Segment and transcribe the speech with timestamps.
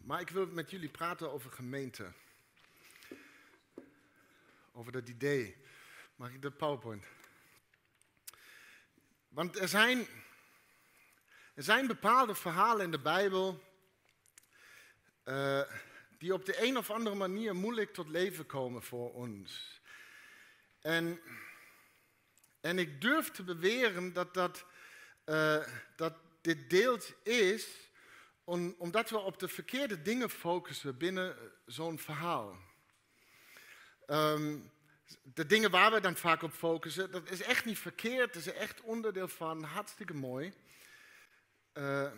[0.00, 2.12] Maar ik wil met jullie praten over gemeente.
[4.72, 5.56] Over dat idee.
[6.16, 7.04] Mag ik de PowerPoint?
[9.28, 10.06] Want er zijn,
[11.54, 13.68] er zijn bepaalde verhalen in de Bijbel.
[15.22, 15.62] eh,
[16.18, 19.80] die op de een of andere manier moeilijk tot leven komen voor ons.
[20.80, 21.20] En,
[22.60, 24.64] en ik durf te beweren dat, dat,
[25.24, 27.89] eh, dat dit deelt is
[28.50, 31.36] om- omdat we op de verkeerde dingen focussen binnen
[31.66, 32.56] zo'n verhaal.
[34.06, 34.58] Ehm,
[35.22, 38.52] de dingen waar we dan vaak op focussen, dat is echt niet verkeerd, dat is
[38.52, 40.52] echt onderdeel van, hartstikke mooi.
[41.72, 42.12] Eh,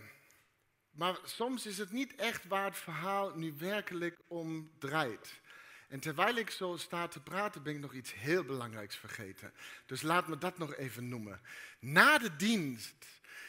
[0.90, 5.40] maar soms is het niet echt waar het verhaal nu werkelijk om draait.
[5.88, 9.52] En terwijl ik zo sta te praten, ben ik nog iets heel belangrijks vergeten.
[9.86, 11.40] Dus laat me dat nog even noemen.
[11.78, 13.06] Na de dienst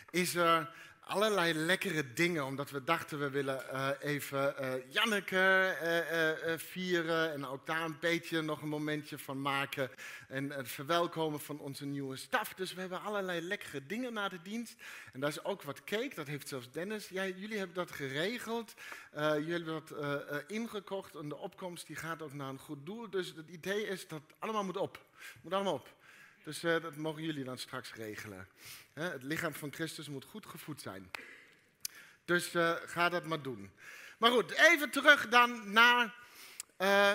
[0.09, 0.73] is er
[1.05, 7.45] allerlei lekkere dingen, omdat we dachten we willen eh, even eh Janneke eh, vieren en
[7.45, 9.89] ook daar een beetje nog een momentje van maken
[10.27, 12.53] en het verwelkomen van onze nieuwe staf.
[12.53, 14.75] Dus we hebben allerlei lekkere dingen na de dienst.
[15.13, 17.07] En daar is ook wat cake, dat heeft zelfs Dennis.
[17.07, 18.73] Jij, jullie hebben dat geregeld,
[19.13, 23.09] jullie hebben dat ingekocht en de opkomst die gaat ook naar een goed doel.
[23.09, 25.05] Dus het idee is dat allemaal moet op,
[25.41, 26.01] moet allemaal op.
[26.43, 28.47] Dus eh, dat mogen jullie dan straks regelen.
[28.93, 31.11] Hè, het lichaam van Christus moet goed gevoed zijn.
[32.25, 33.71] Dus eh, ga dat maar doen.
[34.17, 36.15] Maar goed, even terug dan naar,
[36.77, 37.13] eh,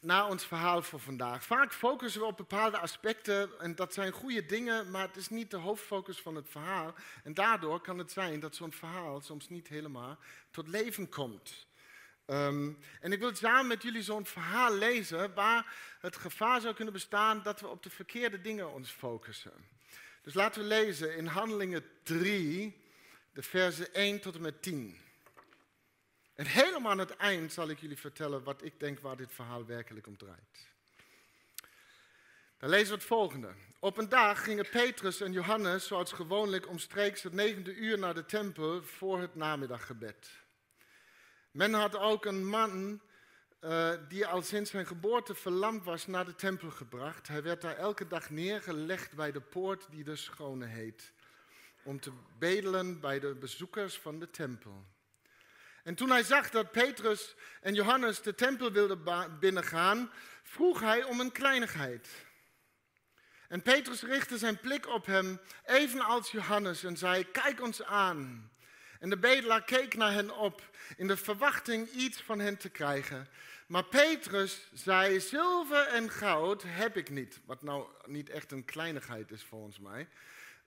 [0.00, 1.44] naar ons verhaal voor vandaag.
[1.44, 5.50] Vaak focussen we op bepaalde aspecten en dat zijn goede dingen, maar het is niet
[5.50, 6.94] de hoofdfocus van het verhaal.
[7.24, 10.18] En daardoor kan het zijn dat zo'n verhaal soms niet helemaal
[10.50, 11.68] tot leven komt.
[12.30, 16.92] Ehm, en ik wil samen met jullie zo'n verhaal lezen waar het gevaar zou kunnen
[16.92, 19.52] bestaan dat we op de verkeerde dingen ons focussen.
[20.22, 22.82] Dus laten we lezen in Handelingen 3,
[23.32, 24.98] de versen 1 tot en met 10.
[26.34, 29.66] En helemaal aan het eind zal ik jullie vertellen wat ik denk waar dit verhaal
[29.66, 30.68] werkelijk om draait.
[32.58, 33.54] Dan lezen we het volgende.
[33.78, 38.26] Op een dag gingen Petrus en Johannes, zoals gewoonlijk, omstreeks het negende uur naar de
[38.26, 40.39] tempel voor het namiddaggebed.
[41.50, 43.00] Men had ook een man
[43.60, 47.28] eh, die al sinds zijn geboorte verlamd was naar de tempel gebracht.
[47.28, 51.12] Hij werd daar elke dag neergelegd bij de poort die de Schone heet,
[51.82, 54.84] om te bedelen bij de bezoekers van de tempel.
[55.82, 60.10] En toen hij zag dat Petrus en Johannes de tempel wilden binnengaan,
[60.42, 62.08] vroeg hij om een kleinigheid.
[63.48, 68.50] En Petrus richtte zijn blik op hem, evenals Johannes, en zei: Kijk ons aan.
[69.00, 70.62] En de bedelaar keek naar hen op,
[70.96, 73.28] in de verwachting iets van hen te krijgen.
[73.66, 77.40] Maar Petrus zei: Zilver en goud heb ik niet.
[77.44, 80.08] Wat nou niet echt een kleinigheid is volgens mij.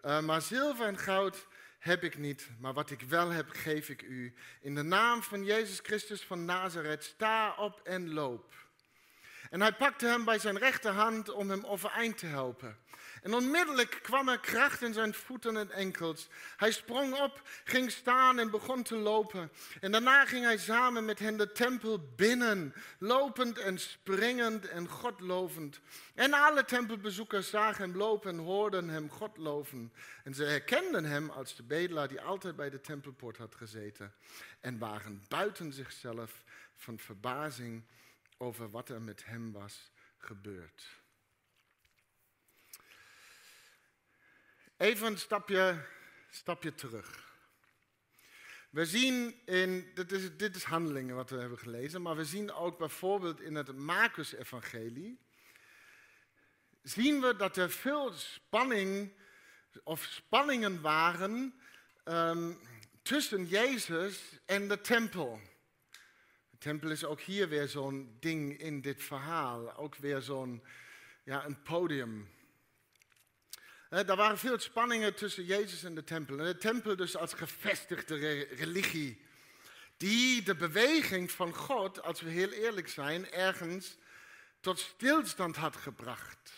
[0.06, 1.48] Uh, maar zilver en goud
[1.80, 2.50] heb ik niet.
[2.60, 4.34] Maar wat ik wel heb, geef ik u.
[4.62, 8.54] In de naam van Jezus Christus van Nazareth, sta op en loop.
[9.54, 12.78] En hij pakte hem bij zijn rechterhand om hem overeind te helpen.
[13.22, 16.28] En onmiddellijk kwam er kracht in zijn voeten en enkels.
[16.58, 19.52] Hij sprong op, ging staan en begon te lopen.
[19.80, 25.80] En daarna ging hij samen met hen de tempel binnen, lopend en springend en godlovend.
[26.16, 29.94] En alle tempelbezoekers zagen hem lopen en hoorden hem God loven.
[30.24, 34.14] En ze herkenden hem als de bedelaar die altijd bij de tempelpoort had gezeten.
[34.60, 36.44] En waren buiten zichzelf
[36.74, 37.84] van verbazing
[38.38, 41.02] over wat er met hem was gebeurd.
[44.78, 45.86] Even een stapje,
[46.30, 47.32] stapje terug.
[48.70, 52.52] We zien in, dit is, dit is handelingen wat we hebben gelezen, maar we zien
[52.52, 55.20] ook bijvoorbeeld in het Marcus-evangelie,
[56.82, 59.14] zien we dat er veel spanning
[59.84, 61.54] of spanningen waren
[62.06, 62.60] um,
[63.02, 65.42] tussen Jezus en de tempel.
[66.64, 70.64] Tempel is ook hier weer zo'n ding in dit verhaal, ook weer zo'n
[71.24, 72.30] ja, een podium.
[73.90, 76.40] Er waren veel spanningen tussen Jezus en de tempel.
[76.40, 79.26] En de tempel dus als gevestigde re religie.
[79.98, 83.98] Die de beweging van God, als we heel eerlijk zijn, ergens
[84.60, 86.54] tot stilstand had gebracht.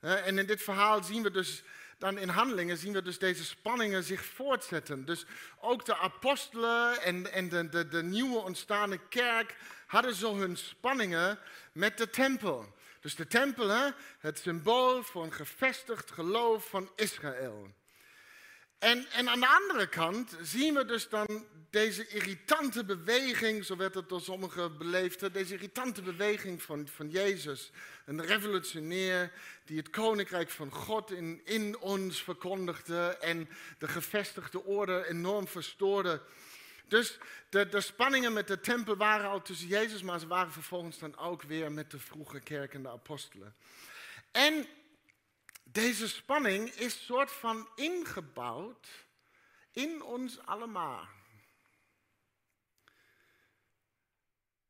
[0.00, 1.62] En in dit verhaal zien we dus,
[2.02, 5.04] dan in handelingen, zien we dus deze spanningen zich voortzetten.
[5.04, 5.24] Dus
[5.60, 9.56] ook de apostelen en, en de, de, de nieuwe ontstaande kerk
[9.86, 11.38] hadden zo hun spanningen
[11.72, 12.74] met de tempel.
[13.00, 13.88] Dus de tempel, hè,
[14.18, 17.70] het symbool voor een gevestigd geloof van Israël.
[18.82, 23.94] En, en aan de andere kant zien we dus dan deze irritante beweging, zo werd
[23.94, 27.70] het door sommigen beleefd, deze irritante beweging van, van Jezus.
[28.06, 29.32] Een revolutionair
[29.64, 33.48] die het koninkrijk van God in, in ons verkondigde en
[33.78, 36.22] de gevestigde orde enorm verstoorde.
[36.88, 37.18] Dus
[37.48, 41.18] de, de spanningen met de tempel waren al tussen Jezus, maar ze waren vervolgens dan
[41.18, 43.54] ook weer met de vroege kerk en de apostelen.
[44.30, 44.66] En
[45.62, 48.88] deze spanning is soort van ingebouwd
[49.72, 51.08] in ons allemaal.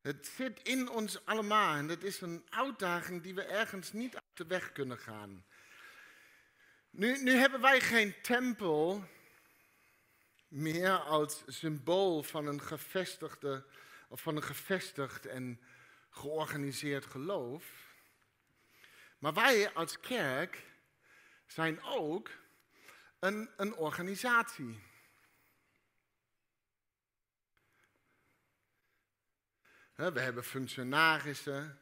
[0.01, 4.23] Het zit in ons allemaal en dat is een uitdaging die we ergens niet uit
[4.33, 5.45] de weg kunnen gaan.
[6.89, 9.03] Nu, nu hebben wij geen tempel
[10.47, 13.65] meer als symbool van een gevestigde
[14.07, 15.61] of van een gevestigd en
[16.09, 17.65] georganiseerd geloof.
[19.17, 20.63] Maar wij als kerk
[21.53, 22.29] zijn ook
[23.19, 24.79] een, een organisatie.
[29.95, 31.79] We hebben functionarissen,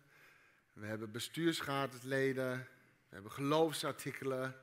[0.73, 2.57] we hebben bestuursraadsleden,
[3.09, 4.61] we hebben geloofsartikelen,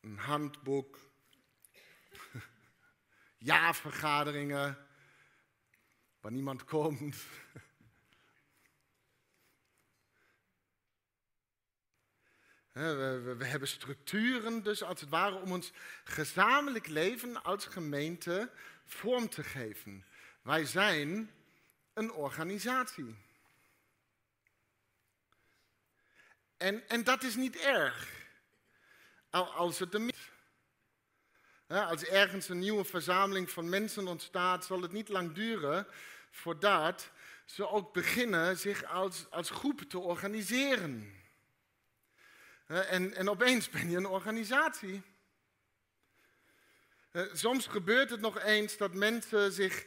[0.00, 0.98] een handboek,
[3.38, 4.86] jaarvergaderingen,
[6.20, 7.16] waar niemand komt.
[12.78, 15.72] We, hebben structuren dus als het ware om ons
[16.04, 18.50] gezamenlijk leven als gemeente
[18.86, 20.04] vorm te geven.
[20.42, 21.30] Wij zijn
[21.92, 23.16] een organisatie.
[26.56, 28.08] En, en dat is niet erg.
[29.30, 30.10] Als het een
[31.68, 35.86] als ergens een nieuwe verzameling van mensen ontstaat, zal het niet lang duren
[36.30, 37.10] voordat
[37.44, 41.17] ze ook beginnen zich als, als groep te organiseren.
[42.68, 45.02] En, en opeens ben je een organisatie.
[47.32, 49.86] Soms gebeurt het nog eens dat mensen zich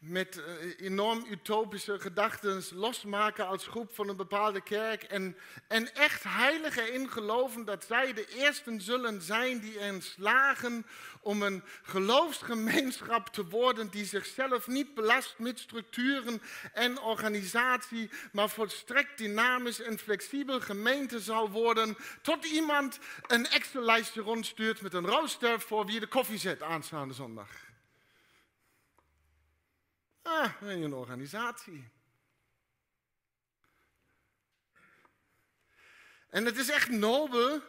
[0.00, 5.36] met eh, enorm utopische gedachten losmaken als groep van een bepaalde kerk en,
[5.68, 10.86] en echt heilig erin geloven dat zij de eersten zullen zijn die erin slagen
[11.20, 16.42] om een geloofsgemeenschap te worden die zichzelf niet belast met structuren
[16.72, 24.80] en organisatie, maar volstrekt dynamisch en flexibel gemeente zal worden, tot iemand een Excel-lijstje rondstuurt
[24.80, 27.68] met een rooster voor wie de koffie zet aanstaande zondag.
[30.22, 31.88] Ah, een organisatie.
[36.30, 37.60] En het is echt nobel,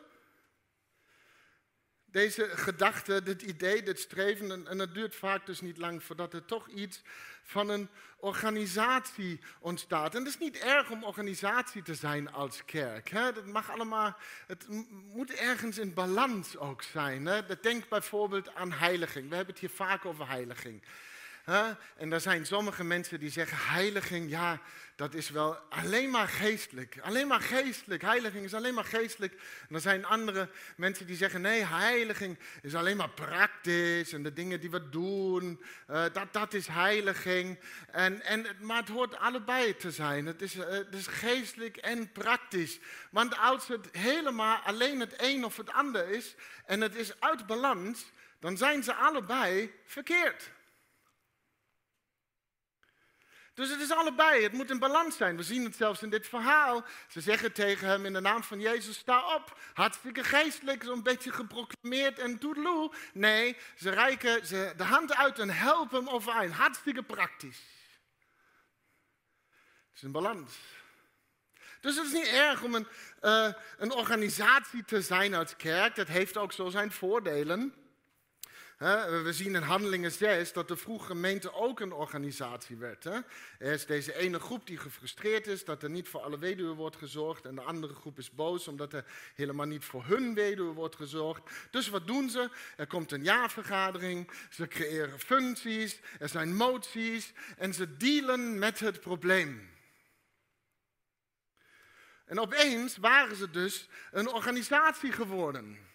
[2.05, 4.67] deze gedachte, dit idee, dit streven.
[4.67, 7.01] En het duurt vaak dus niet lang voordat er toch iets
[7.43, 10.15] van een organisatie ontstaat.
[10.15, 13.11] En het is niet erg om organisatie te zijn als kerk.
[13.11, 14.67] Dat mag allemaal, het
[15.13, 17.25] moet ergens in balans ook zijn.
[17.25, 17.59] Hè?
[17.61, 19.29] Denk bijvoorbeeld aan heiliging.
[19.29, 20.83] We hebben het hier vaak over heiliging.
[21.45, 24.61] En er zijn sommige mensen die zeggen, heiliging, ja,
[24.95, 26.99] dat is wel alleen maar geestelijk.
[27.01, 28.01] Alleen maar geestelijk.
[28.01, 29.33] Heiliging is alleen maar geestelijk.
[29.69, 34.13] En er zijn andere mensen die zeggen, nee, heiliging is alleen maar praktisch.
[34.13, 37.59] En de dingen die we doen, uh, dat, dat is heiliging.
[37.91, 40.25] En, en, maar het hoort allebei te zijn.
[40.25, 42.79] Het is, uh, het is geestelijk en praktisch.
[43.11, 46.35] Want als het helemaal alleen het een of het ander is,
[46.65, 50.51] en het is uit balans, dan zijn ze allebei verkeerd.
[53.61, 55.37] Dus het is allebei, het moet in balans zijn.
[55.37, 56.83] We zien het zelfs in dit verhaal.
[57.07, 59.59] Ze zeggen tegen hem in de naam van Jezus, sta op.
[59.73, 62.91] Hartstikke geestelijk, zo'n beetje geproclameerd en toedeloe.
[63.13, 66.53] Nee, ze reiken ze de hand uit en helpen hem overeind.
[66.53, 67.61] Hartstikke praktisch.
[69.87, 70.57] Het is een balans.
[71.81, 72.87] Dus het is niet erg om een,
[73.21, 75.95] uh, een organisatie te zijn als kerk.
[75.95, 77.80] Dat heeft ook zo zijn voordelen.
[78.81, 83.05] We zien in Handelingen 6 dat de vroege gemeente ook een organisatie werd.
[83.05, 83.23] Er
[83.59, 87.45] is deze ene groep die gefrustreerd is dat er niet voor alle weduwen wordt gezorgd.
[87.45, 91.41] En de andere groep is boos omdat er helemaal niet voor hun weduwen wordt gezorgd.
[91.71, 92.49] Dus wat doen ze?
[92.77, 99.01] Er komt een jaarvergadering, ze creëren functies, er zijn moties en ze dealen met het
[99.01, 99.69] probleem.
[102.25, 105.89] En opeens waren ze dus een organisatie geworden.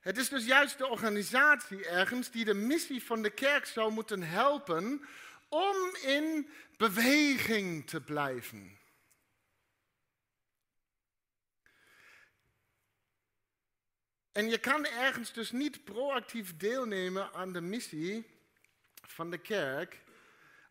[0.00, 4.22] Het is dus juist de organisatie ergens die de missie van de kerk zou moeten
[4.22, 5.04] helpen
[5.48, 8.78] om in beweging te blijven.
[14.32, 18.26] En je kan ergens dus niet proactief deelnemen aan de missie
[19.02, 20.02] van de kerk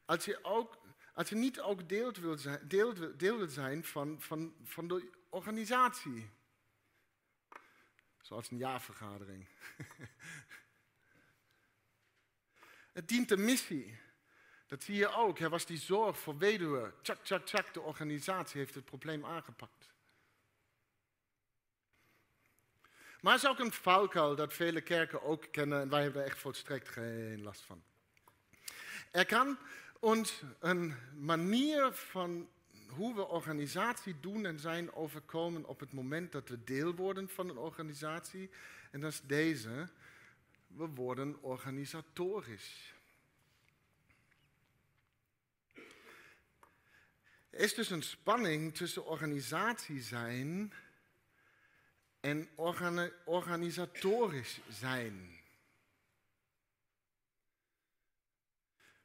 [0.06, 0.78] als je, ook,
[1.14, 5.10] als je niet ook deel wil zijn, deel, deel wil zijn van, van, van de
[5.30, 6.30] organisatie.
[8.28, 9.48] Zoals een jaarvergadering.
[12.98, 14.00] het dient de missie.
[14.66, 15.40] Dat zie je ook.
[15.40, 16.94] Er was die zorg voor weduwen.
[17.02, 17.74] Tjak, tjak, tjak.
[17.74, 19.90] De organisatie heeft het probleem aangepakt.
[23.22, 26.40] Maar het is ook een valkuil dat vele kerken ook kennen en wij hebben echt
[26.40, 27.84] volstrekt geen last van.
[29.12, 29.58] Er kan
[30.00, 32.50] ons een manier van
[32.98, 37.50] hoe we organisatie doen en zijn overkomen op het moment dat we deel worden van
[37.50, 38.50] een organisatie.
[38.92, 39.89] En dat is deze.
[40.68, 42.94] We worden organisatorisch.
[47.50, 50.74] Er is dus een spanning tussen organisatie zijn
[52.20, 52.50] en
[53.25, 55.36] organisatorisch zijn.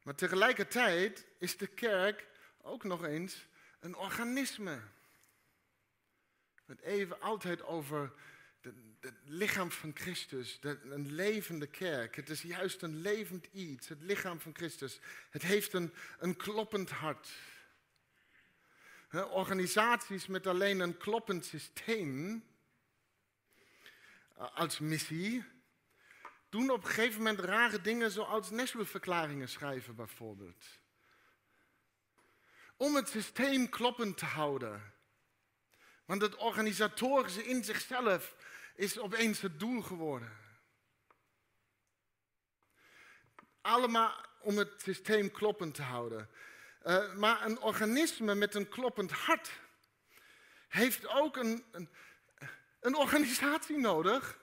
[0.02, 2.26] Maar tegelijkertijd is de kerk
[2.62, 3.46] ook nog eens
[3.82, 4.80] een organisme.
[6.66, 8.12] Het even altijd over
[9.00, 12.16] het lichaam van Christus, een levende kerk.
[12.16, 14.98] Het is juist een levend iets, het lichaam van Christus.
[15.30, 17.30] Het heeft een, een kloppend hart.
[19.10, 22.44] organisaties met alleen een kloppend systeem
[24.36, 25.44] eh, als missie
[26.48, 30.81] doen op een gegeven moment rare dingen zoals Nashville-verklaringen schrijven bijvoorbeeld.
[32.82, 34.92] Om het systeem kloppend te houden.
[36.04, 38.34] Want het organisatorische in zichzelf
[38.74, 40.36] is opeens het doel geworden.
[43.60, 46.28] Allemaal om het systeem kloppend te houden.
[46.84, 49.50] Uh, maar een organisme met een kloppend hart
[50.68, 51.88] heeft ook een, een,
[52.80, 54.38] een organisatie nodig.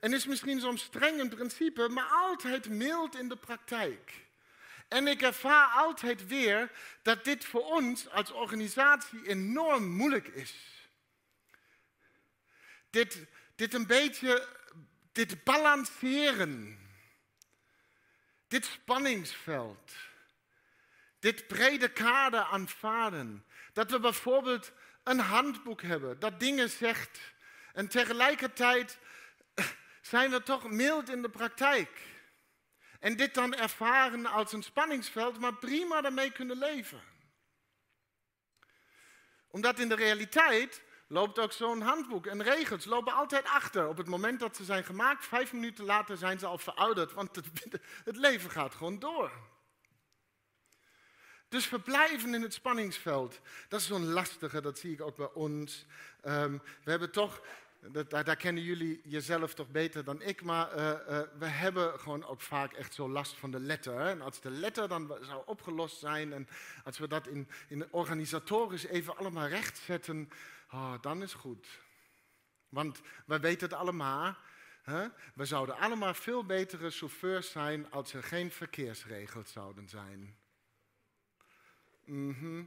[0.00, 4.30] En is misschien soms streng in principe, maar altijd mild in de praktijk.
[4.92, 6.70] En ik ervaar altijd weer
[7.02, 10.54] dat dit voor ons als organisatie enorm moeilijk is.
[12.90, 14.48] Dit, dit een beetje,
[15.12, 16.78] dit balanceren.
[18.48, 19.92] Dit spanningsveld.
[21.18, 23.44] Dit brede kader aanvaarden.
[23.72, 24.72] Dat we bijvoorbeeld
[25.02, 27.20] een handboek hebben dat dingen zegt.
[27.72, 28.98] En tegelijkertijd
[30.00, 32.11] zijn we toch mild in de praktijk.
[33.02, 37.00] En dit dan ervaren als een spanningsveld, maar prima daarmee kunnen leven.
[39.48, 43.88] Omdat in de realiteit loopt ook zo'n handboek en regels lopen altijd achter.
[43.88, 47.36] Op het moment dat ze zijn gemaakt, vijf minuten later zijn ze al verouderd, want
[47.36, 47.46] het,
[48.04, 49.32] het leven gaat gewoon door.
[51.48, 55.86] Dus verblijven in het spanningsveld, dat is zo'n lastige, dat zie ik ook bij ons.
[56.24, 57.42] Um, we hebben toch
[57.90, 62.24] dat, daar, kennen jullie jezelf toch beter dan ik, maar uh, uh, we hebben gewoon
[62.24, 64.00] ook vaak echt zo last van de letter.
[64.00, 66.48] En als de letter dan zou opgelost zijn en
[66.84, 70.30] als we dat in, in organisatorisch even allemaal rechtzetten,
[70.70, 71.66] oh, dan is goed.
[72.68, 74.36] Want we weten het allemaal,
[74.82, 75.06] hè?
[75.34, 80.36] we zouden allemaal veel betere chauffeurs zijn als er geen verkeersregels zouden zijn.
[82.04, 82.62] Mhm.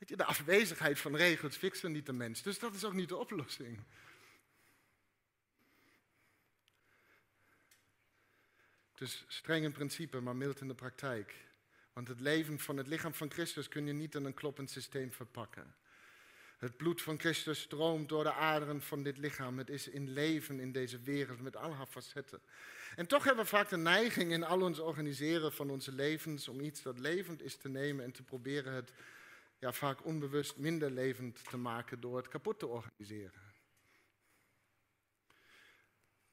[0.00, 2.42] Weet je, de afwezigheid van regels fixen niet de mens.
[2.42, 3.78] Dus dat is ook niet de oplossing.
[8.94, 11.34] Dus streng in principe, maar mild in de praktijk.
[11.92, 15.12] Want het leven van het lichaam van Christus kun je niet in een kloppend systeem
[15.12, 15.74] verpakken.
[16.58, 19.58] Het bloed van Christus stroomt door de aderen van dit lichaam.
[19.58, 22.40] Het is in leven in deze wereld met al haar facetten.
[22.96, 26.60] En toch hebben we vaak de neiging in al ons organiseren van onze levens om
[26.60, 28.92] iets dat levend is te nemen en te proberen het
[29.60, 33.40] ja, vaak onbewust minder levend te maken door het kapot te organiseren.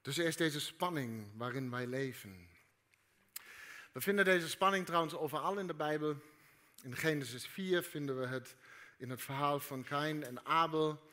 [0.01, 2.49] Dus er is deze spanning waarin wij leven.
[3.91, 6.15] We vinden deze spanning trouwens overal in de Bijbel.
[6.83, 8.55] In Genesis 4 vinden we het
[8.97, 11.05] in het verhaal van Kain en Abel.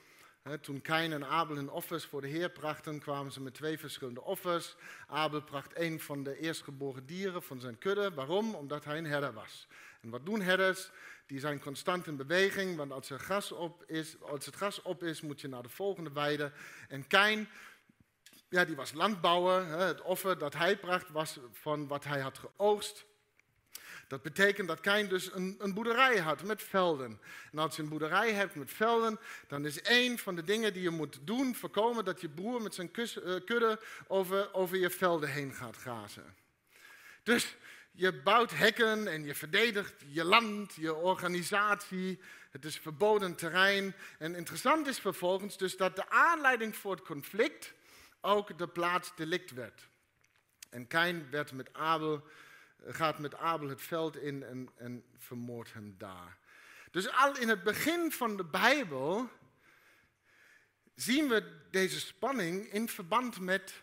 [0.61, 4.23] Toen Kain en Abel hun offers voor de Heer brachten, kwamen ze met twee verschillende
[4.23, 4.77] offers.
[5.07, 8.15] Abel bracht een van de eerstgeboren dieren van zijn kudde.
[8.15, 8.55] Waarom?
[8.55, 9.67] Omdat hij een herder was.
[10.01, 10.91] En wat doen herders?
[11.27, 15.03] Die zijn constant in beweging, want als, er gras op is, als het gras op
[15.03, 16.53] is, moet je naar de volgende weide.
[16.89, 17.49] En Kain,
[18.49, 19.67] ja, die was landbouwer.
[19.67, 23.05] Het offer dat hij bracht was van wat hij had geoogst.
[24.09, 27.21] Dat betekent dat Kain dus een, een, boerderij had met velden.
[27.53, 30.83] En als je een boerderij hebt met velden, dan is één van de dingen die
[30.83, 35.29] je moet doen voorkomen dat je broer met zijn uh, kudde over, over je velden
[35.29, 36.37] heen gaat grazen.
[37.23, 37.57] Dus
[37.97, 42.21] je bouwt hekken en je verdedigt je land, je organisatie.
[42.51, 43.95] Het is verboden terrein.
[44.19, 47.75] En interessant is vervolgens dus dat de aanleiding voor het conflict
[48.21, 49.89] ook de plaats delict werd.
[50.71, 52.27] En Kain werd met Abel,
[52.87, 56.39] gaat met Abel het veld in en, en vermoordt hem daar.
[56.91, 59.31] Dus al in het begin van de Bijbel
[60.95, 63.83] zien we deze spanning in verband met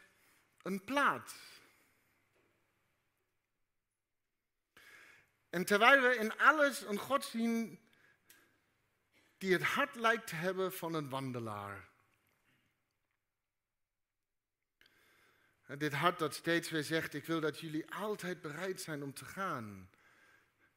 [0.62, 1.51] een plaats.
[5.52, 7.80] En terwijl we in alles een God zien
[9.38, 11.90] die het hart lijkt te hebben van een wandelaar.
[15.78, 19.26] Dit hart dat steeds weer zegt, ik wil dat jullie altijd bereid zijn om te
[19.26, 19.90] gaan.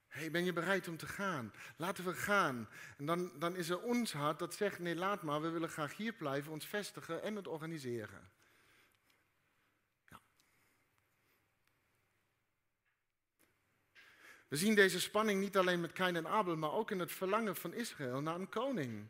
[0.09, 1.53] hey, ben je bereid om te gaan?
[1.77, 2.69] Laten we gaan.
[2.97, 5.97] En dan, dan is er ons hart dat zegt, nee laat maar, we willen graag
[5.97, 8.31] hier blijven, ons vestigen en het organiseren.
[14.55, 17.57] We zien deze spanning niet alleen met Kain en Abel, maar ook in het verlangen
[17.57, 19.09] van Israël naar een koning.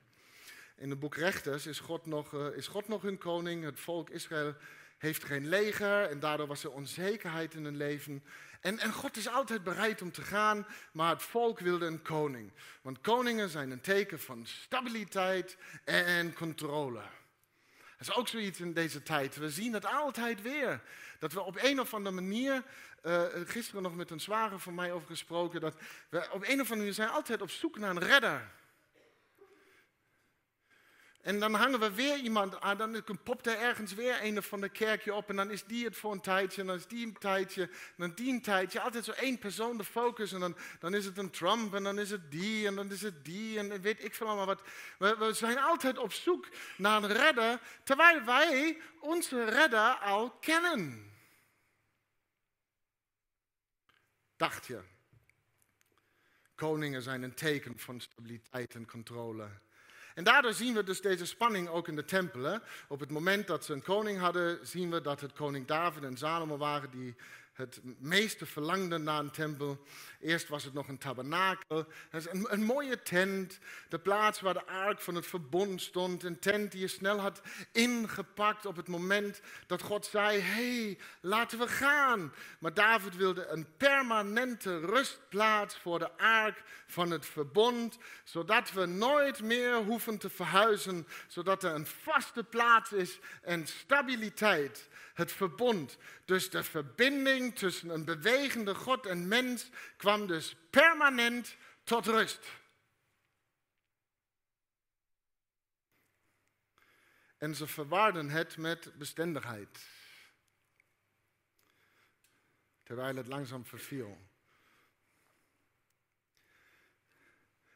[0.77, 4.11] In het boek Rechters is God nog, uh, is God nog hun koning, het volk
[4.11, 4.55] Israël
[4.99, 8.25] heeft geen leger en daardoor was er onzekerheid in hun leven.
[8.61, 12.53] En, en God is altijd bereid om te gaan, maar het volk wilde een koning.
[12.83, 17.03] Want koningen zijn een teken van stabiliteit en controle.
[18.04, 19.37] Dat is ook zoiets in deze tijd.
[19.37, 20.80] We zien het altijd weer.
[21.18, 22.62] Dat we op een of andere manier,
[23.06, 25.75] uh, gisteren nog met een zwager van mij over gesproken, dat
[26.08, 28.50] we op een of andere manier zijn altijd op zoek naar een redder.
[31.25, 34.69] En dan hangen we weer iemand aan, dan popt er ergens weer een van de
[34.69, 37.19] kerkje op en dan is die het voor een tijdje, en dan is die een
[37.19, 38.81] tijdje, en dan die een tijdje.
[38.81, 41.99] Altijd zo één persoon de focus en dan, dan is het een Trump en dan
[41.99, 44.62] is het die en dan is het die en weet ik veel allemaal wat.
[44.99, 51.12] We zijn altijd op zoek naar een redder, terwijl wij onze redder al kennen.
[54.37, 54.83] Dacht je?
[56.54, 59.49] Koningen zijn een teken van stabiliteit en controle.
[60.14, 62.62] En daardoor zien we dus deze spanning ook in de tempelen.
[62.88, 66.16] Op het moment dat ze een koning hadden, zien we dat het koning David en
[66.16, 67.14] Salomo waren die
[67.54, 69.84] het meeste verlangde naar een tempel.
[70.20, 73.58] Eerst was het nog een tabernakel, een, een, mooie tent,
[73.88, 76.23] de plaats waar de ark van het verbond stond.
[76.23, 77.42] Een tent die je snel had
[77.73, 82.32] ingepakt op het moment dat God zei, hey, laten we gaan.
[82.58, 89.42] Maar David wilde een permanente rustplaats voor de ark van het verbond, zodat we nooit
[89.42, 95.96] meer hoeven te verhuizen, zodat er een vaste plaats is en stabiliteit het verbond.
[96.25, 102.50] Dus de verbinding tussen een bewegende God en mens kwam dus permanent tot rust.
[107.39, 109.89] En ze verwaarden het met bestendigheid.
[112.83, 114.33] Terwijl het langzaam verviel.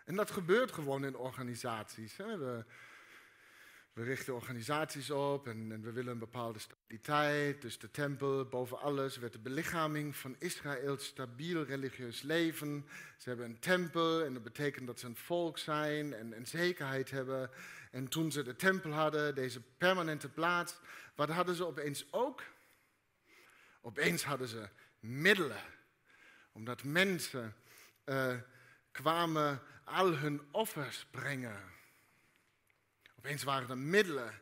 [0.04, 2.16] En dat gebeurt gewoon in organisaties.
[2.16, 2.38] Hè.
[2.38, 2.64] We,
[3.98, 7.62] we richten organisaties op en, en, we willen een bepaalde stabiliteit.
[7.62, 12.87] Dus de tempel, boven alles, werd de belichaming van Israëls stabiel religieus leven.
[13.16, 17.11] Ze hebben een tempel en dat betekent dat ze een volk zijn en, en zekerheid
[17.11, 17.50] hebben.
[17.90, 20.78] En toen ze de tempel hadden, deze permanente plaats,
[21.14, 22.42] wat hadden ze opeens ook?
[23.80, 24.68] Opeens hadden ze
[25.00, 25.62] middelen.
[26.52, 27.54] Omdat mensen
[28.04, 28.34] uh,
[28.92, 31.76] kwamen al hun offers brengen.
[33.18, 34.33] Opeens waren er middelen.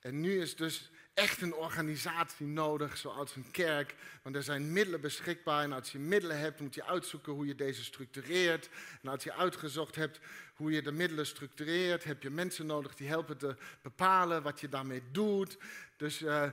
[0.00, 3.94] En nu is dus echt een organisatie nodig, zoals een kerk.
[4.22, 5.62] Want er zijn middelen beschikbaar.
[5.62, 8.68] En als je middelen hebt, moet je uitzoeken hoe je deze structureert.
[9.02, 10.20] En als je uitgezocht hebt
[10.54, 14.68] hoe je de middelen structureert, heb je mensen nodig die helpen te bepalen wat je
[14.68, 15.58] daarmee doet.
[15.96, 16.48] Dus uh,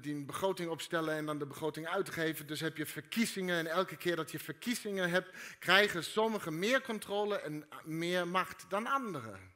[0.00, 2.46] die een begroting opstellen en dan de begroting uitgeven.
[2.46, 3.58] Dus heb je verkiezingen.
[3.58, 8.86] En elke keer dat je verkiezingen hebt, krijgen sommigen meer controle en meer macht dan
[8.86, 9.55] anderen.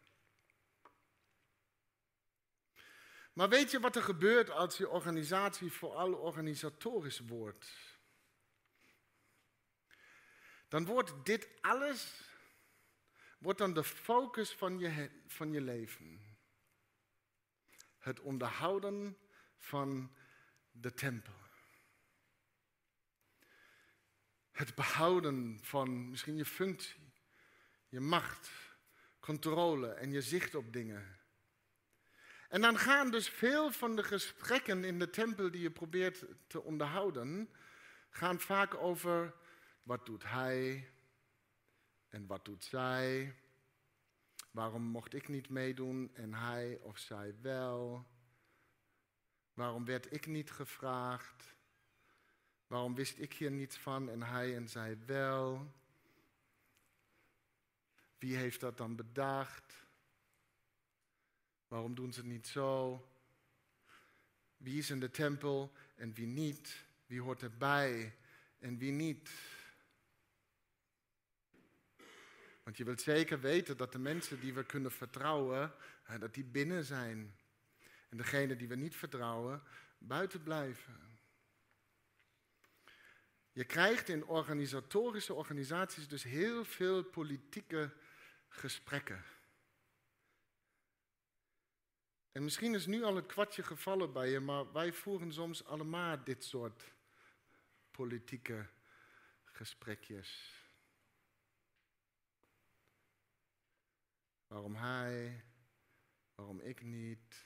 [3.32, 7.68] Maar weet je wat er gebeurt als je organisatie vooral organisatorisch wordt?
[10.68, 12.28] Dan wordt dit alles
[13.38, 16.38] wordt dan de focus van je, van je leven.
[17.98, 19.16] Het onderhouden
[19.56, 20.16] van
[20.70, 21.38] de tempel.
[24.50, 27.12] Het behouden van misschien je functie,
[27.88, 28.50] je macht,
[29.20, 31.19] controle en je zicht op dingen.
[32.50, 36.62] En dan gaan dus veel van de gesprekken in de tempel die je probeert te
[36.62, 37.50] onderhouden,
[38.08, 39.34] gaan vaak over
[39.82, 40.88] wat doet hij
[42.08, 43.34] en wat doet zij.
[44.50, 48.06] Waarom mocht ik niet meedoen en hij of zij wel?
[49.54, 51.54] Waarom werd ik niet gevraagd?
[52.66, 55.72] Waarom wist ik hier niets van en hij en zij wel?
[58.18, 59.88] Wie heeft dat dan bedacht?
[61.70, 63.00] Waarom doen ze het niet zo?
[64.56, 66.84] Wie is in de tempel en wie niet?
[67.06, 68.16] Wie hoort erbij
[68.58, 69.30] en wie niet?
[72.62, 75.72] Want je wilt zeker weten dat de mensen die we kunnen vertrouwen,
[76.18, 77.34] dat die binnen zijn.
[78.08, 79.62] En degene die we niet vertrouwen,
[79.98, 81.18] buiten blijven.
[83.52, 87.92] Je krijgt in organisatorische organisaties dus heel veel politieke
[88.48, 89.24] gesprekken.
[92.32, 96.24] En misschien is nu al het kwartje gevallen bij je, maar wij voeren soms allemaal
[96.24, 96.92] dit soort
[97.90, 98.68] politieke
[99.44, 100.58] gesprekjes.
[104.46, 105.44] Waarom hij?
[106.34, 107.44] Waarom ik niet?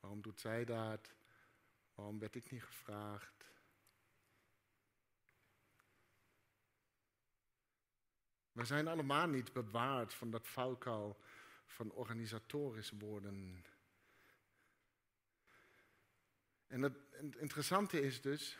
[0.00, 1.14] Waarom doet zij dat?
[1.94, 3.44] Waarom werd ik niet gevraagd?
[8.52, 11.20] We zijn allemaal niet bewaard van dat valkuil
[11.70, 13.64] van organisatorisch worden.
[16.66, 16.96] En het
[17.36, 18.58] interessante is dus,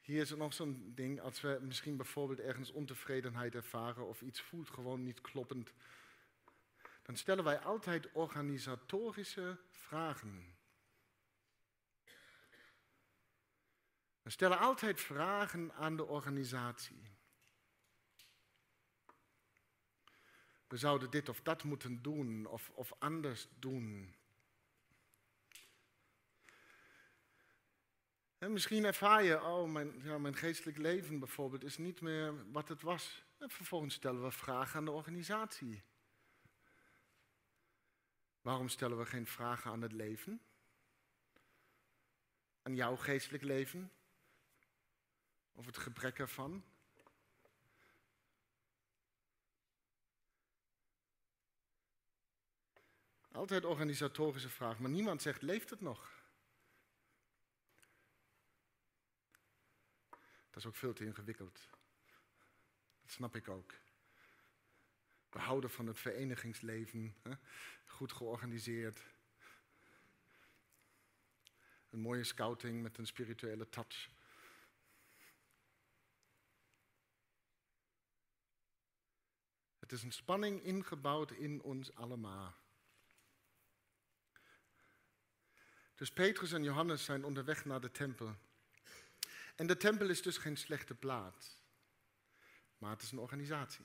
[0.00, 4.40] hier is er nog zo'n ding, als we misschien bijvoorbeeld ergens ontevredenheid ervaren of iets
[4.40, 5.72] voelt gewoon niet kloppend,
[7.02, 10.56] dan stellen wij altijd organisatorische vragen.
[14.22, 17.15] We stellen altijd vragen aan de organisatie.
[20.68, 24.14] We zouden dit of dat moeten doen of, of anders doen.
[28.38, 32.68] En misschien ervaar je, oh, mijn, ja, mijn geestelijk leven bijvoorbeeld is niet meer wat
[32.68, 33.24] het was.
[33.38, 35.82] En vervolgens stellen we vragen aan de organisatie.
[38.40, 40.40] Waarom stellen we geen vragen aan het leven?
[42.62, 43.92] Aan jouw geestelijk leven?
[45.52, 46.64] Of het gebrek ervan?
[53.36, 56.10] Altijd organisatorische vraag, maar niemand zegt, leeft het nog?
[60.50, 61.68] Dat is ook veel te ingewikkeld.
[63.02, 63.74] Dat snap ik ook.
[65.30, 67.32] We houden van het verenigingsleven, hè?
[67.86, 69.00] goed georganiseerd.
[71.90, 74.08] Een mooie scouting met een spirituele touch.
[79.78, 82.64] Het is een spanning ingebouwd in ons allemaal.
[85.96, 88.34] Dus Petrus en Johannes zijn onderweg naar de tempel.
[89.54, 91.62] En de tempel is dus geen slechte plaats,
[92.78, 93.84] maar het is een organisatie.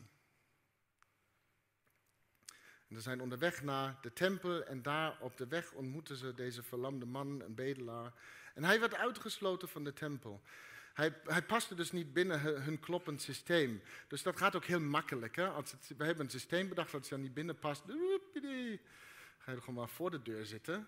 [2.88, 6.64] En ze zijn onderweg naar de tempel en daar op de weg ontmoeten ze deze
[6.64, 8.14] verlamde man, een bedelaar.
[8.54, 10.42] En hij werd uitgesloten van de tempel.
[10.94, 13.82] Hij, hij paste dus niet binnen hun kloppend systeem.
[14.08, 15.36] Dus dat gaat ook heel makkelijk.
[15.36, 15.50] Hè?
[15.50, 17.84] Als we hebben een systeem bedacht dat ze er niet binnen past.
[17.88, 18.80] Ga je
[19.46, 20.88] er gewoon maar voor de deur zitten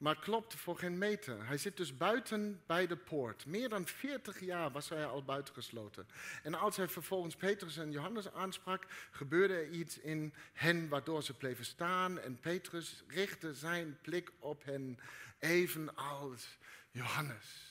[0.00, 1.46] maar klopt voor geen meter.
[1.46, 3.46] Hij zit dus buiten bij de poort.
[3.46, 6.08] Meer dan 40 jaar was hij al buitengesloten.
[6.42, 11.34] En als hij vervolgens Petrus en Johannes aansprak, gebeurde er iets in hen waardoor ze
[11.34, 12.20] bleven staan.
[12.20, 14.98] En Petrus richtte zijn blik op hen,
[15.38, 16.58] evenals
[16.90, 17.69] Johannes.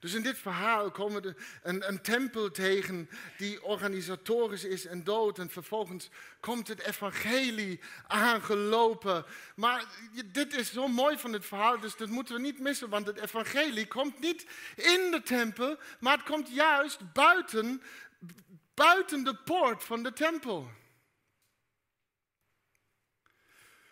[0.00, 5.38] Dus in dit verhaal komen we een, een, tempel tegen die organisatorisch is en dood.
[5.38, 6.08] En vervolgens
[6.40, 9.24] komt het evangelie aangelopen.
[9.56, 9.84] Maar
[10.32, 12.88] dit is zo mooi van dit verhaal, dus dat moeten we niet missen.
[12.88, 17.82] Want het evangelie komt niet in de tempel, maar het komt juist buiten,
[18.74, 20.70] buiten de poort van de tempel.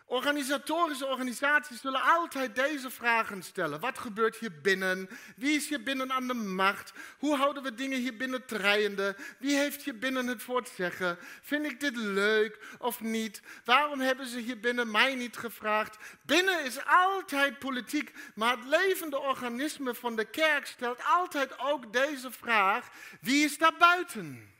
[0.06, 3.80] Organisatorische organisaties zullen altijd deze vragen stellen.
[3.80, 5.08] Wat gebeurt hier binnen?
[5.36, 6.92] Wie is hier binnen aan de macht?
[7.18, 9.16] Hoe houden we dingen hier binnen draaiende?
[9.38, 11.18] Wie heeft hier binnen het voor zeggen?
[11.42, 13.42] Vind ik dit leuk of niet?
[13.64, 15.96] Waarom hebben ze hier binnen mij niet gevraagd?
[16.22, 22.30] Binnen is altijd politiek, maar het levende organisme van de kerk stelt altijd ook deze
[22.30, 22.88] vraag.
[23.20, 24.53] Wie is daar buiten?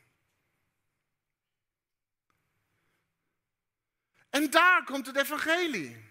[4.35, 6.03] En daar komt het evangelie.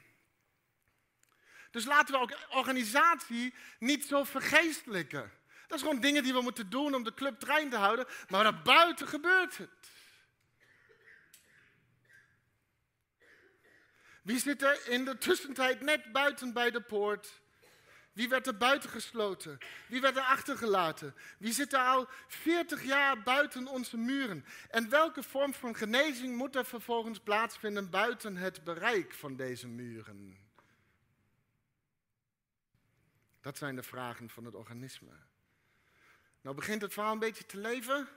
[1.70, 5.32] Dus laten we ook organisatie niet zo vergeestelijken.
[5.66, 8.42] Dat is gewoon dingen die we moeten doen om de club trein te houden, maar
[8.42, 9.88] daarbuiten gebeurt het.
[14.22, 17.42] Wie zit er in de tussentijd net buiten bij de poort?
[18.14, 19.58] Wie werd er buiten gesloten?
[19.88, 21.14] Wie werd er achtergelaten?
[21.38, 24.44] Wie zit er al 40 jaar buiten onze muren?
[24.70, 30.38] En welke vorm van genezing moet er vervolgens plaatsvinden buiten het bereik van deze muren?
[33.40, 35.12] Dat zijn de vragen van het organisme.
[36.40, 38.08] Nou begint het verhaal een beetje te leven.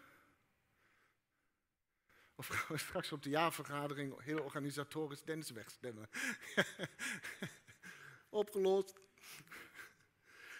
[2.35, 6.09] Of gaan we straks op de jaarvergadering heel organisatorisch Dennis wegstemmen?
[8.29, 8.99] Opgelost.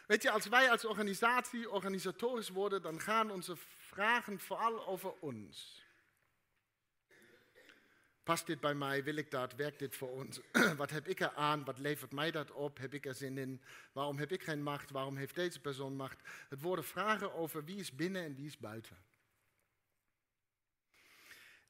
[0.08, 5.86] Weet je, als wij als organisatie organisatorisch worden, dan gaan onze vragen vooral over ons.
[8.24, 9.04] Past dit bij mij?
[9.04, 9.54] Wil ik dat?
[9.54, 10.39] Werkt dit voor ons?
[10.78, 11.63] Wat heb ik er aan?
[11.63, 12.78] Wat levert mij dat op?
[12.78, 13.62] Heb ik er zin in?
[13.91, 14.91] Waarom heb ik geen macht?
[14.91, 16.22] Waarom heeft deze persoon macht?
[16.50, 18.98] Het worden vragen over wie is binnen en wie is buiten.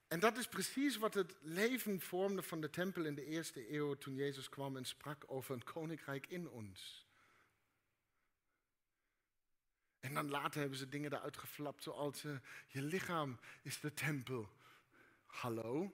[0.08, 3.94] En dat is precies wat het leven vormde van de tempel in de eerste eeuw
[3.94, 7.07] toen Jezus kwam en sprak over een koninkrijk in ons.
[10.08, 14.50] En dan later hebben ze dingen eruit geflapt zoals uh, je lichaam is de tempel.
[15.26, 15.94] Hallo?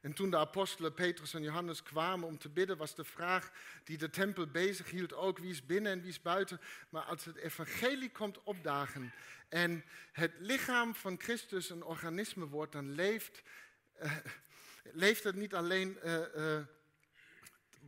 [0.00, 3.52] En toen de apostelen Petrus en Johannes kwamen om te bidden, was de vraag
[3.84, 6.60] die de tempel bezig hield ook wie is binnen en wie is buiten.
[6.88, 9.12] Maar als het evangelie komt opdagen
[9.48, 13.42] en het lichaam van Christus een organisme wordt, dan leeft,
[14.02, 14.16] uh,
[14.82, 16.58] leeft het niet alleen uh,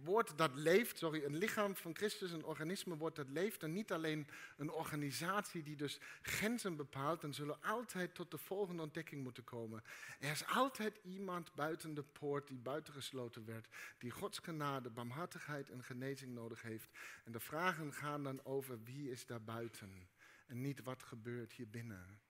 [0.05, 3.93] woord dat leeft, sorry, een lichaam van Christus, een organisme wordt dat leeft en niet
[3.93, 9.45] alleen een organisatie die dus grenzen bepaalt, dan zullen altijd tot de volgende ontdekking moeten
[9.45, 9.83] komen.
[10.21, 15.85] Er is altijd iemand buiten de poort die buitengesloten werd, die Gods genade, barmhartigheid en
[15.85, 16.89] genezing nodig heeft.
[17.25, 20.09] En de vragen gaan dan over wie is daar buiten
[20.47, 22.28] en niet wat gebeurt hier binnen.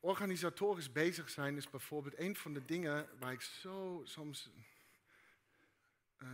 [0.00, 4.50] Organisatorisch bezig zijn is bijvoorbeeld een van de dingen waar ik zo soms.
[6.18, 6.28] Uh,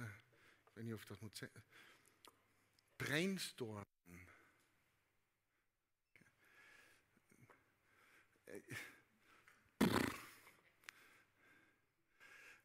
[0.64, 1.64] ik weet niet of ik dat moet zeggen.
[2.96, 3.86] Brainstormen.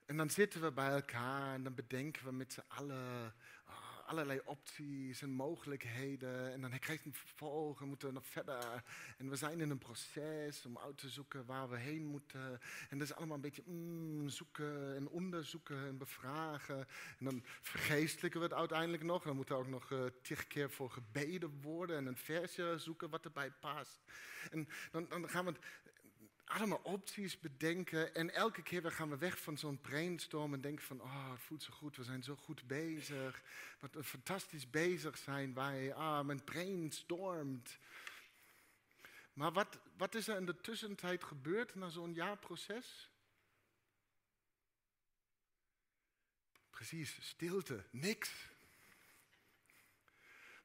[0.06, 3.34] En dan zitten we bij elkaar en dan bedenken we met z'n allen
[4.06, 6.52] allerlei opties en mogelijkheden.
[6.52, 8.84] En dan krijgt een vervolg en moeten we nog verder.
[9.18, 12.60] En we zijn in een proces om uit te zoeken waar we heen moeten.
[12.90, 16.88] En dat is allemaal een beetje mm, zoeken en onderzoeken en bevragen.
[17.20, 19.24] En dan vergeestelijken we het uiteindelijk nog.
[19.24, 20.04] Dan moet er ook nog uh,
[20.48, 24.04] keer voor gebeden worden en een versje zoeken wat erbij past.
[24.52, 25.62] En dan, dan gaan we het
[26.54, 28.16] allemaal opties bedenken.
[28.16, 31.64] En elke keer gaan we weg van zo'n brainstorm en denken van, oh, het voelt
[31.64, 33.42] zo goed, we zijn zo goed bezig.
[33.80, 37.78] Wat we fantastisch bezig zijn, wij, ah, mijn brainstormt.
[39.34, 43.10] Maar wat, wat is er in de tussentijd gebeurd na zo'n jaarproces?
[46.70, 48.32] Precies, stilte, niks.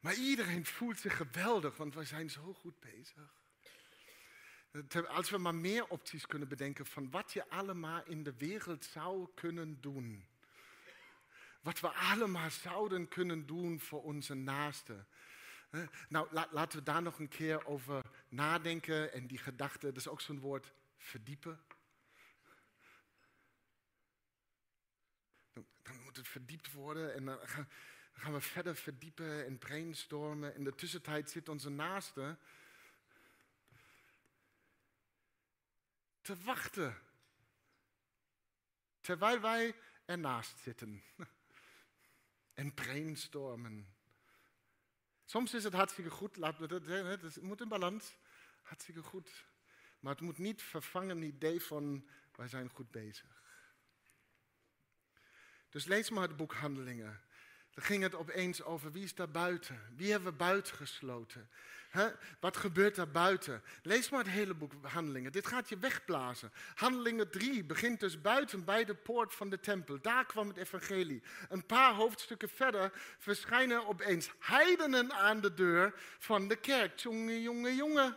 [0.01, 3.38] Maar iedereen voelt zich geweldig, want wij zijn zo goed bezig.
[5.09, 9.29] Als we maar meer opties kunnen bedenken van wat je allemaal in de wereld zou
[9.35, 10.27] kunnen doen.
[11.61, 15.07] Wat we allemaal zouden kunnen doen voor onze naasten.
[16.09, 19.12] Nou, laten we daar nog een keer over nadenken.
[19.12, 21.61] En die gedachte, dat is ook zo'n woord, verdiepen.
[25.53, 27.69] Dan, moet het verdiept worden en dan gaan,
[28.12, 30.55] dan gaan we verder verdiepen en brainstormen.
[30.55, 32.38] In de tussentijd zit onze naaste
[36.29, 36.99] te wachten.
[39.01, 41.03] Terwijl wij ernaast zitten
[42.61, 43.97] en brainstormen.
[45.25, 46.37] Soms is het hartstikke goed,
[47.21, 48.17] het moet in balans.
[48.62, 49.47] Hartstikke goed.
[50.01, 53.43] Maar het moet niet vervangen het idee van wij zijn goed bezig.
[55.69, 57.21] Dus lees maar het boek Handelingen.
[57.79, 59.81] Dan ging het opeens over wie is daar buiten?
[59.97, 61.49] Wie hebben we buiten gesloten?
[62.41, 63.62] Wat gebeurt daar buiten?
[63.83, 65.33] Lees maar het hele boek Handelingen.
[65.33, 66.53] Dit gaat je wegblazen.
[66.75, 70.01] Handelingen 3 begint dus buiten bij de poort van de tempel.
[70.01, 71.23] Daar kwam het evangelie.
[71.49, 76.99] Een paar hoofdstukken verder verschijnen opeens heidenen aan de deur van de kerk.
[76.99, 78.17] Jonge, jonge, jonge.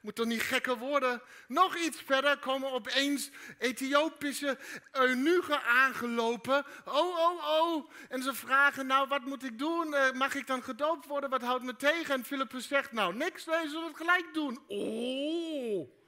[0.00, 1.22] Moet toch niet gekker worden?
[1.48, 4.58] Nog iets verder komen opeens Ethiopische
[4.92, 6.64] eunuchen aangelopen.
[6.84, 7.90] Oh, oh, oh.
[8.08, 9.94] En ze vragen, nou, wat moet ik doen?
[9.94, 11.30] Eh, mag ik dan gedoopt worden?
[11.30, 12.14] Wat houdt me tegen?
[12.14, 14.58] En Philippus zegt, nou, niks, wij zullen het gelijk doen.
[14.66, 15.98] Oh.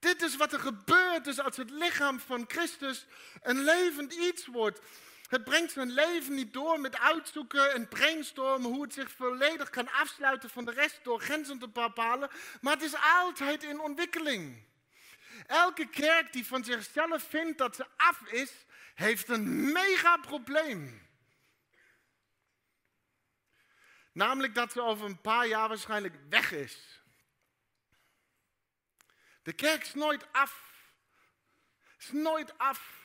[0.00, 3.06] Dit is wat er gebeurt dus als het lichaam van Christus
[3.42, 4.80] een levend iets wordt.
[5.30, 9.92] Het brengt zijn leven niet door met uitzoeken en brainstormen hoe het zich volledig kan
[9.92, 14.62] afsluiten van de rest door grenzen te bepalen, maar het is altijd in ontwikkeling.
[15.46, 18.52] Elke kerk die van zichzelf vindt dat ze af is,
[18.94, 21.08] heeft een mega probleem.
[24.12, 27.02] Namelijk dat ze over een paar jaar waarschijnlijk weg is.
[29.42, 30.72] De kerk is nooit af.
[31.98, 32.99] Is nooit af.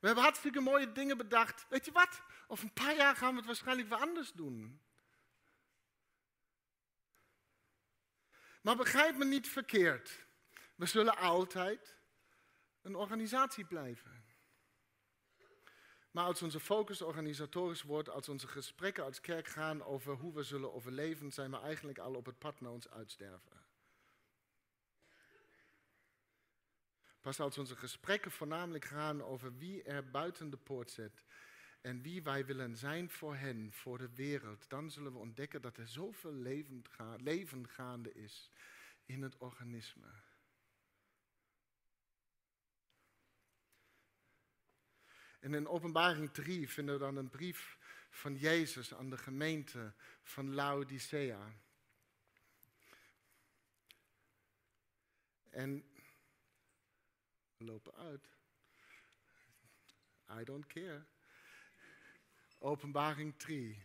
[0.00, 1.66] We hebben hartstikke mooie dingen bedacht.
[1.68, 2.22] Weet je wat?
[2.46, 4.80] Over een paar jaar gaan we het waarschijnlijk weer anders doen.
[8.60, 10.26] Maar begrijp me niet verkeerd.
[10.74, 11.96] We zullen altijd
[12.82, 14.24] een organisatie blijven.
[16.10, 20.42] Maar als onze focus organisatorisch wordt, als onze gesprekken als kerk gaan over hoe we
[20.42, 23.69] zullen overleven, zijn we eigenlijk al op het pad naar ons uitsterven.
[27.20, 31.24] Pas als onze gesprekken voornamelijk gaan over wie er buiten de poort zit
[31.80, 35.76] en wie wij willen zijn voor hen, voor de wereld, dan zullen we ontdekken dat
[35.76, 36.32] er zoveel
[37.16, 38.50] leven gaande is
[39.04, 40.08] in het organisme.
[45.40, 47.78] En in Openbaring 3 vinden we dan een brief
[48.10, 51.54] van Jezus aan de gemeente van Laodicea.
[55.50, 55.89] En
[57.64, 58.28] lopen uit.
[60.40, 61.04] I don't care.
[62.58, 63.82] Openbaring 3,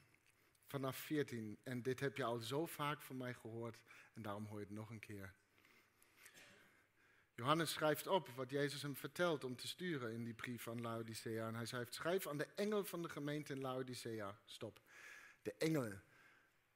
[0.67, 1.57] vanaf 14.
[1.63, 3.77] En dit heb je al zo vaak van mij gehoord
[4.13, 5.33] en daarom hoor je het nog een keer.
[7.35, 11.47] Johannes schrijft op wat Jezus hem vertelt om te sturen in die brief aan Laodicea.
[11.47, 14.39] En hij schrijft, schrijf aan de engel van de gemeente in Laodicea.
[14.45, 14.81] Stop.
[15.41, 15.91] De engel.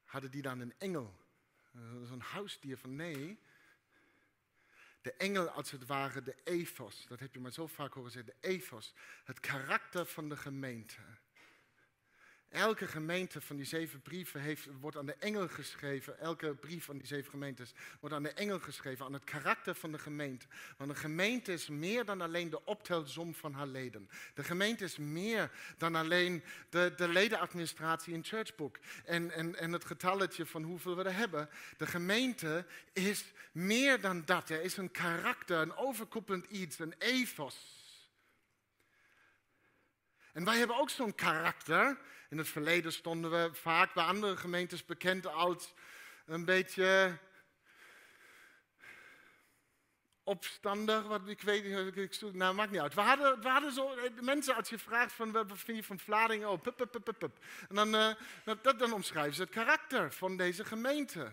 [0.06, 1.16] Hadden die dan een engel?
[2.04, 3.40] Zo'n huisdier van nee.
[5.02, 7.06] De engel als het ware de ethos.
[7.08, 8.34] Dat heb je maar zo vaak horen zeggen.
[8.42, 8.94] De ethos.
[9.24, 10.96] Het karakter van de gemeente.
[12.50, 16.20] Elke gemeente van die zeven brieven heeft, wordt aan de engel geschreven.
[16.20, 19.06] Elke brief van die zeven gemeentes wordt aan de engel geschreven.
[19.06, 20.46] Aan het karakter van de gemeente.
[20.78, 24.10] Want een gemeente is meer dan alleen de optelsom van haar leden.
[24.34, 28.80] De gemeente is meer dan alleen de, de ledenadministratie in Churchbook.
[29.06, 31.50] En, en, en het getalletje van hoeveel we er hebben.
[31.78, 34.50] De gemeente is meer dan dat.
[34.50, 37.78] Er is een karakter, een overkoepelend iets, een ethos.
[40.34, 41.98] En wij hebben ook zo'n karakter.
[42.30, 45.74] In het verleden stonden we vaak bij andere gemeentes bekend als
[46.26, 47.18] een beetje
[50.24, 52.94] opstandig, wat ik weet niet, nou maakt niet uit.
[52.94, 56.00] We hadden, we hadden zo, eh, mensen als je vraagt van wat vind je van
[56.00, 57.38] Vlaardingen, oh, pup, pup, pup, pup.
[57.70, 58.16] En dan,
[58.62, 61.32] dat, dan omschrijven ze het karakter van deze gemeente.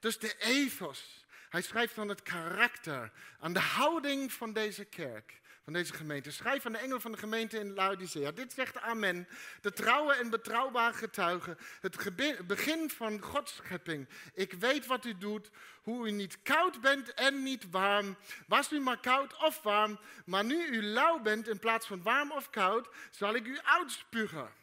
[0.00, 5.39] Dus de ethos, hij schrijft dan het karakter aan de houding van deze kerk
[5.70, 6.30] van deze gemeente.
[6.30, 8.30] Schrijf aan de engel van de gemeente in Laodicea.
[8.30, 9.28] Dit zegt Amen,
[9.60, 14.08] de trouwe en betrouwbare getuige, het begin van Gods schepping.
[14.34, 15.50] Ik weet wat u doet,
[15.82, 18.16] hoe u niet koud bent en niet warm.
[18.46, 22.32] Was u maar koud of warm, maar nu u lauw bent in plaats van warm
[22.32, 24.58] of koud, zal ik u uitspugen.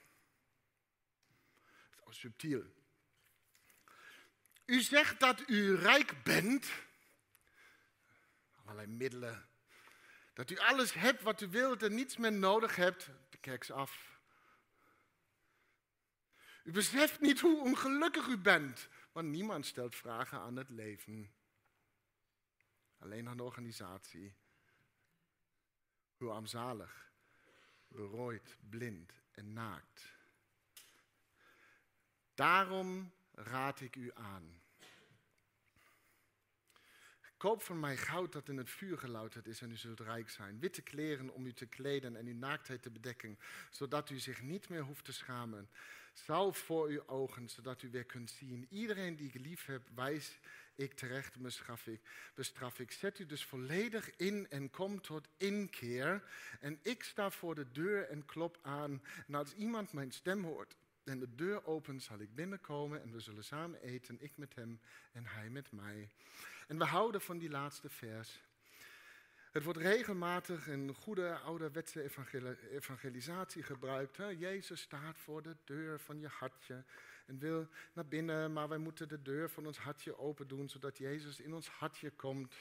[2.10, 2.63] Subtiel.
[4.65, 6.67] U zegt dat u rijk bent.
[8.63, 9.48] Allerlei middelen,
[10.38, 13.10] dat u alles hebt wat u wilt en niets meer nodig hebt.
[13.39, 14.19] Kijk eens af.
[16.63, 21.34] U beseft niet hoe ongelukkig u bent, want niemand stelt vragen aan het leven.
[22.97, 24.36] Alleen aan de organisatie.
[26.17, 27.12] Hoe armzalig,
[27.88, 30.15] berooid, blind en naakt.
[32.34, 34.62] Daarom raad ik u aan.
[37.38, 40.60] Koop van mij goud dat in het vuur gelouterd is en u zult rijk zijn.
[40.60, 44.69] Witte kleren om u te kleden en uw naaktheid te bedekken, zodat u zich niet
[44.69, 45.69] meer hoeft te schamen.
[46.13, 48.67] Zalf voor uw ogen, zodat u weer kunt zien.
[48.69, 50.39] Iedereen die ik lief heb, wijs
[50.76, 52.02] ik terecht, bestraf ik,
[52.36, 52.91] bestraf ik.
[52.91, 56.23] Zet u dus volledig in en kom tot inkeer.
[56.60, 59.02] En ik sta voor de deur en klop aan.
[59.28, 63.19] En als iemand mijn stem hoort en de deur opent, zal ik binnenkomen en we
[63.19, 64.80] zullen samen eten, ik met hem
[65.12, 66.10] en hij met mij.
[66.67, 68.45] En we houden van die laatste vers.
[69.51, 72.10] Het wordt regelmatig in goede ouderwetse
[72.71, 74.17] evangelisatie gebruikt.
[74.17, 76.84] Jezus staat voor de deur van je hartje
[77.25, 80.97] en wil naar binnen, maar wij moeten de deur van ons hartje open doen, zodat
[80.97, 82.56] Jezus in ons hartje komt.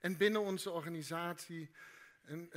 [0.00, 1.70] En binnen onze organisatie
[2.22, 2.50] en,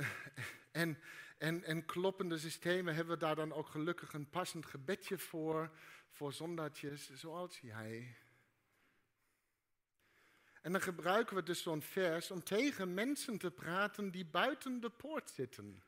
[0.70, 0.98] en,
[1.38, 5.70] en, en kloppende systemen hebben we daar dan ook gelukkig een passend gebedje voor,
[6.10, 8.16] voor zondaartjes zoals jij.
[10.60, 14.90] En dan gebruiken we dus zo'n vers om tegen mensen te praten die buiten de
[14.90, 15.82] poort zitten.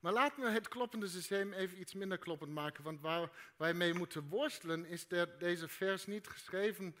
[0.00, 2.84] Maar laten we het kloppende systeem even iets minder kloppend maken.
[2.84, 6.96] Want waar wij mee moeten worstelen is dat deze vers niet geschreven,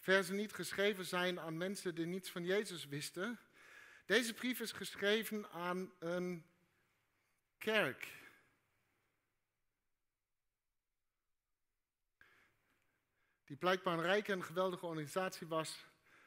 [0.00, 3.38] versen niet geschreven zijn aan mensen die niets van Jezus wisten.
[4.06, 6.46] Deze brief is geschreven aan een
[7.58, 8.08] kerk.
[13.46, 15.84] Die blijkbaar een rijke en geweldige organisatie was,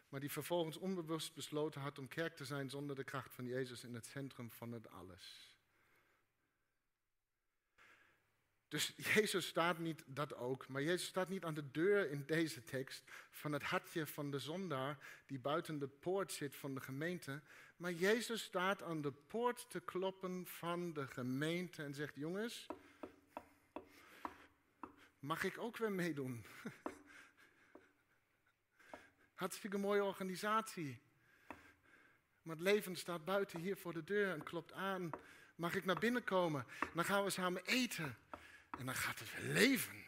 [0.10, 3.84] maar die vervolgens onbewust besloten had om kerk te zijn zonder de kracht van Jezus
[3.84, 5.50] in het centrum van het alles.
[8.68, 12.64] Dus Jezus staat niet, dat ook, maar Jezus staat niet aan de deur in deze
[12.64, 17.42] tekst van het hartje van de zondaar die buiten de poort zit van de gemeente.
[17.78, 22.66] Maar Jezus staat aan de poort te kloppen van de gemeente en zegt, jongens,
[25.20, 26.46] mag ik ook weer meedoen.
[29.40, 31.00] Hartstikke mooie organisatie.
[32.42, 35.10] Maar het leven staat buiten hier voor de deur en klopt aan.
[35.56, 36.66] Mag ik naar binnen komen?
[36.94, 38.18] Dan gaan we samen eten.
[38.78, 40.04] En dan gaat het leven.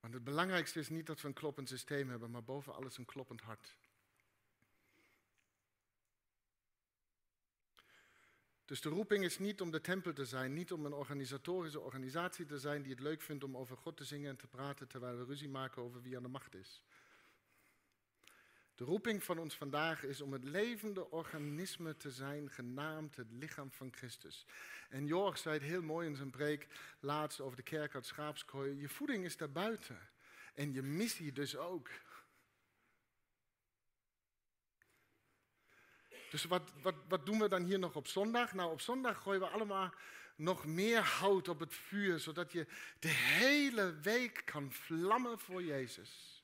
[0.00, 3.04] Want het belangrijkste is niet dat we een kloppend systeem hebben, maar boven alles een
[3.04, 3.76] kloppend hart.
[8.70, 12.46] Dus de roeping is niet om de tempel te zijn, niet om een organisatorische organisatie
[12.46, 15.18] te zijn die het leuk vindt om over God te zingen en te praten terwijl
[15.18, 16.82] we ruzie maken over wie aan de macht is.
[18.74, 23.72] De roeping van ons vandaag is om het levende organisme te zijn, genaamd het lichaam
[23.72, 24.46] van Christus.
[24.88, 26.66] En Jorg zei het heel mooi in zijn preek
[27.00, 28.80] laatst over de kerk uit Schaapskooi.
[28.80, 29.98] Je voeding is daarbuiten.
[30.54, 31.88] En je missie dus ook.
[36.30, 38.52] Dus wat, wat, wat doen we dan hier nog op zondag?
[38.52, 39.94] Nou, op zondag gooien we allemaal
[40.36, 42.66] nog meer hout op het vuur, zodat je
[42.98, 46.42] de hele week kan vlammen voor Jezus.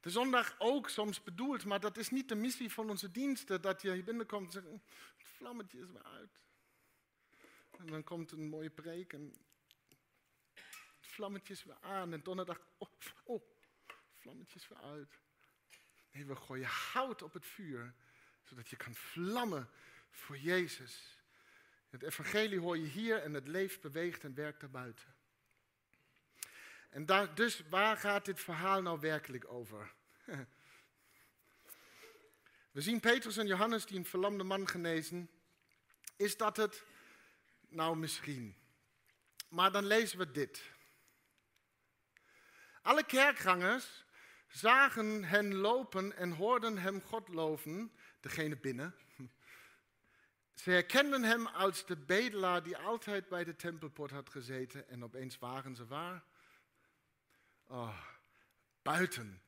[0.00, 3.82] De zondag ook soms bedoeld, maar dat is niet de missie van onze diensten, dat
[3.82, 6.40] je hier binnenkomt en zegt, het vlammetje is weer uit.
[7.78, 9.32] En dan komt een mooie preek en
[10.54, 12.12] het vlammetje is weer aan.
[12.12, 12.88] En donderdag, oh,
[13.24, 13.42] oh
[14.12, 15.18] vlammetje is weer uit.
[16.12, 17.94] Nee, we gooien hout op het vuur,
[18.42, 19.70] zodat je kan vlammen
[20.10, 21.18] voor Jezus.
[21.90, 25.14] Het evangelie hoor je hier en het leeft, beweegt en werkt daarbuiten.
[26.90, 29.92] En daar, dus waar gaat dit verhaal nou werkelijk over?
[32.72, 35.30] We zien Petrus en Johannes die een verlamde man genezen.
[36.16, 36.84] Is dat het?
[37.68, 38.56] Nou, misschien.
[39.48, 40.62] Maar dan lezen we dit.
[42.82, 44.04] Alle kerkgangers
[44.52, 48.94] zagen hen lopen en hoorden hem God loven, degene binnen.
[50.54, 55.38] Ze herkenden hem als de bedelaar die altijd bij de tempelpoort had gezeten en opeens
[55.38, 56.24] waren ze waar?
[57.66, 57.98] Oh,
[58.82, 59.42] buiten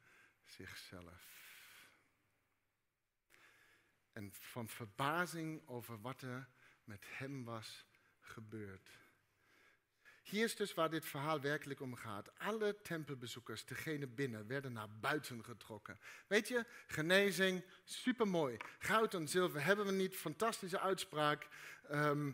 [0.45, 1.33] zichzelf.
[4.13, 6.49] En van verbazing over wat er
[6.85, 7.87] met hem was
[8.21, 9.04] gebeurd.
[10.25, 12.39] Hier is dus waar dit verhaal werkelijk om gaat.
[12.39, 15.99] Alle tempelbezoekers, degene binnen, werden naar buiten getrokken.
[16.27, 18.57] Weet je, genezing, supermooi.
[18.79, 21.49] Goud en zilver hebben we niet, fantastische uitspraak.
[21.89, 22.33] Ehm,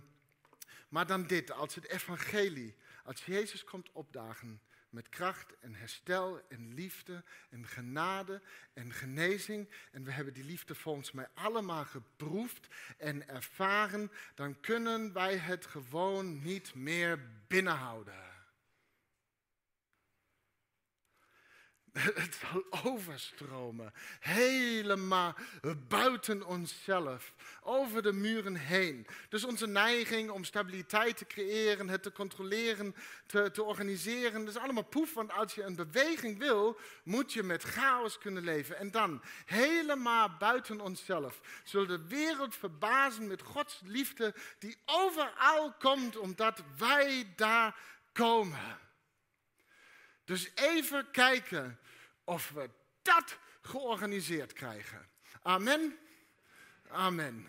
[0.89, 4.61] maar dan dit, als het evangelie, als Jezus komt opdagen,
[4.91, 9.71] met kracht en herstel en liefde en genade en genezing.
[9.93, 12.69] En we hebben die liefde volgens mij allemaal geproefd
[12.99, 14.11] en ervaren.
[14.35, 18.30] Dan kunnen wij het gewoon niet meer binnenhouden.
[22.23, 25.35] Het zal overstromen, helemaal
[25.89, 27.33] buiten onszelf,
[27.63, 29.07] over de muren heen.
[29.29, 32.95] Dus onze neiging om stabiliteit te creëren, het te controleren,
[33.27, 35.15] te, te organiseren, dat is allemaal poef.
[35.15, 38.77] Want als je een beweging wil, moet je met chaos kunnen leven.
[38.77, 46.17] En dan, helemaal buiten onszelf, zullen de wereld verbazen met Gods liefde die overal komt,
[46.17, 47.77] omdat wij daar
[48.13, 48.79] komen.
[50.25, 51.79] Dus even kijken
[52.31, 52.71] of we
[53.03, 55.07] dat georganiseerd krijgen.
[55.43, 55.99] Amen.
[56.89, 57.49] Amen.